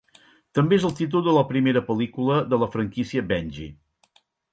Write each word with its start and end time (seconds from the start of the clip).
També 0.59 0.77
és 0.77 0.85
el 0.87 0.93
títol 0.99 1.23
de 1.27 1.35
la 1.35 1.43
primera 1.51 1.83
pel·lícula 1.89 2.39
de 2.55 2.59
la 2.63 2.71
franquícia 2.77 3.25
"Benji". 3.33 3.69